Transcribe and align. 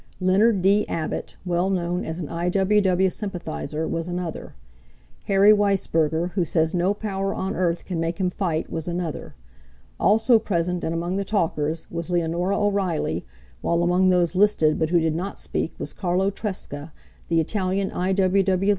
Leonard 0.19 0.63
D. 0.63 0.83
Abbott, 0.89 1.35
well 1.45 1.69
known 1.69 2.03
as 2.03 2.17
an 2.17 2.27
I. 2.27 2.49
W. 2.49 2.81
W. 2.81 3.09
sympathizer, 3.11 3.87
was 3.87 4.07
another. 4.07 4.55
Harry 5.25 5.53
Weissberger, 5.53 6.31
who 6.31 6.43
says 6.43 6.73
no 6.73 6.95
power 6.95 7.35
on 7.35 7.55
earth 7.55 7.85
can 7.85 7.99
make 7.99 8.17
him 8.17 8.31
fight, 8.31 8.71
was 8.71 8.87
another. 8.87 9.35
Also 9.99 10.39
present 10.39 10.83
and 10.83 10.95
among 10.95 11.17
the 11.17 11.23
talkers 11.23 11.85
was 11.91 12.09
Leonora 12.09 12.57
O'Reilly, 12.59 13.23
while 13.61 13.83
among 13.83 14.09
those 14.09 14.33
listed 14.33 14.79
but 14.79 14.89
who 14.89 14.99
did 14.99 15.13
not 15.13 15.37
speak 15.37 15.71
was 15.77 15.93
Carlo 15.93 16.31
Tresca, 16.31 16.91
the 17.29 17.39
Italian 17.39 17.91
I. 17.91 18.11
W. 18.11 18.41
W. 18.41 18.69